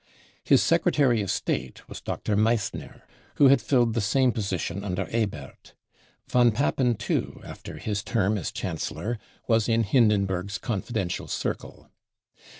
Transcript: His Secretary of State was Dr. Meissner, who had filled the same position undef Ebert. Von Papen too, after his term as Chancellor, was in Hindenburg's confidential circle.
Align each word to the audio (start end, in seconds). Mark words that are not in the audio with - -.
His 0.43 0.63
Secretary 0.63 1.21
of 1.21 1.29
State 1.29 1.87
was 1.87 2.01
Dr. 2.01 2.35
Meissner, 2.35 3.03
who 3.35 3.49
had 3.49 3.61
filled 3.61 3.93
the 3.93 4.01
same 4.01 4.31
position 4.31 4.81
undef 4.81 5.13
Ebert. 5.13 5.75
Von 6.27 6.51
Papen 6.51 6.95
too, 6.95 7.39
after 7.45 7.77
his 7.77 8.01
term 8.03 8.35
as 8.35 8.51
Chancellor, 8.51 9.19
was 9.47 9.69
in 9.69 9.83
Hindenburg's 9.83 10.57
confidential 10.57 11.27
circle. 11.27 11.91